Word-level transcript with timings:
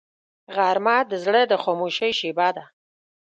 غرمه 0.55 0.97
د 1.11 1.13
زړه 1.25 1.41
د 1.51 1.53
خاموشۍ 1.63 2.11
شیبه 2.19 2.47
ده 2.55 2.63